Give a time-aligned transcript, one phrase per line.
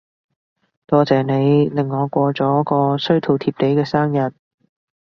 [0.87, 4.33] 多謝你令我過咗個衰到貼地嘅生日